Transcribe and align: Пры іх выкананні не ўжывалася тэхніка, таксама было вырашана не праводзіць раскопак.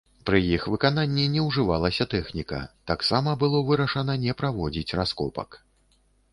Пры 0.27 0.37
іх 0.43 0.63
выкананні 0.75 1.25
не 1.33 1.43
ўжывалася 1.47 2.07
тэхніка, 2.15 2.63
таксама 2.93 3.37
было 3.45 3.63
вырашана 3.69 4.19
не 4.27 4.37
праводзіць 4.43 4.95
раскопак. 5.05 5.49